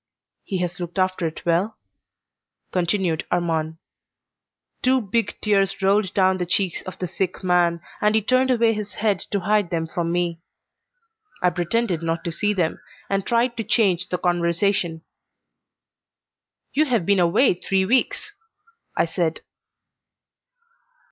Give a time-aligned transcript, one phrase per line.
[0.43, 1.77] "He has looked after it well?"
[2.71, 3.77] continued Armand.
[4.81, 8.73] Two big tears rolled down the cheeks of the sick man, and he turned away
[8.73, 10.41] his head to hide them from me.
[11.43, 12.79] I pretended not to see them,
[13.11, 15.03] and tried to change the conversation.
[16.73, 18.33] "You have been away three weeks,"
[18.97, 19.41] I said.